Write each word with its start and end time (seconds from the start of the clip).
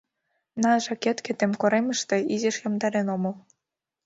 —На, 0.61 0.71
жакеткетым, 0.85 1.51
коремыште 1.61 2.17
изиш 2.33 2.55
йомдарен 2.63 3.07
омыл. 3.15 3.35